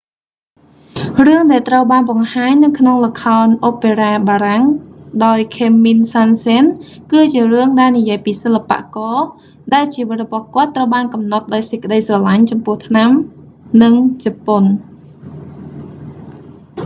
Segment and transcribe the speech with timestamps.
[1.27, 4.63] រឿង ដែលត្រូវបានបង្ហាញនៅក្នុងល្ខោនអូប៉េរ៉ាបារាំង
[5.25, 9.17] ដោយខេមមីល សាន់សេន camille saint-saens គឺជារឿងដែលនិយាយពីសិល្បករ
[9.73, 13.09] ដែលជីវិតរបស់គាត់ត្រូវបានកំណត់ដោយសេចក្តីស្រឡាញ់ចំពោះថ្នាំ
[13.83, 13.93] និង
[14.23, 14.63] ជប៉ុន